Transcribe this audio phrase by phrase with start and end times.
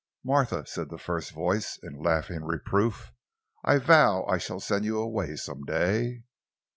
[0.25, 3.11] "Martha!" said the first voice in laughing reproof,
[3.63, 6.23] "I vow I shall send you away some day!"